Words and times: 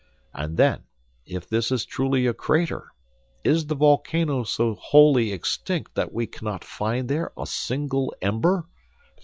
And 0.33 0.57
then, 0.57 0.85
if 1.27 1.47
this 1.47 1.71
is 1.71 1.85
truly 1.85 2.25
a 2.25 2.33
crater, 2.33 2.89
is 3.43 3.67
the 3.67 3.75
volcano 3.75 4.41
so 4.45 4.73
wholly 4.73 5.31
extinct 5.31 5.93
that 5.93 6.11
we 6.11 6.25
cannot 6.25 6.63
find 6.65 7.07
there 7.07 7.31
a 7.37 7.45
single 7.45 8.11
ember? 8.19 8.65